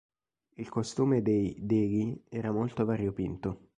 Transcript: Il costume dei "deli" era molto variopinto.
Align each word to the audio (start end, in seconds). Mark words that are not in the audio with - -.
Il 0.55 0.67
costume 0.67 1.21
dei 1.21 1.55
"deli" 1.59 2.23
era 2.29 2.51
molto 2.51 2.83
variopinto. 2.85 3.69